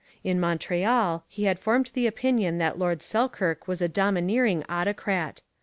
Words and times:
In 0.23 0.39
Montreal 0.39 1.25
he 1.27 1.43
had 1.43 1.59
formed 1.59 1.91
the 1.93 2.07
opinion 2.07 2.57
that 2.57 2.79
Lord 2.79 3.03
Selkirk 3.03 3.67
was 3.67 3.83
a 3.83 3.87
domineering 3.87 4.65
autocrat. 4.67 5.43